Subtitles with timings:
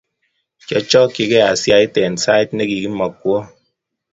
[0.67, 3.37] Kiachokchikei asiat eng sait nekikimokwo